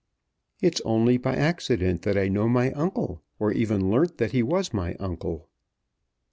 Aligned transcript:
"It's 0.63 0.81
only 0.83 1.17
by 1.17 1.35
accident 1.35 2.01
that 2.01 2.17
I 2.17 2.27
know 2.27 2.49
my 2.49 2.71
uncle, 2.71 3.21
or 3.37 3.51
even 3.51 3.91
learnt 3.91 4.17
that 4.17 4.31
he 4.31 4.41
was 4.41 4.73
my 4.73 4.95
uncle." 4.95 5.47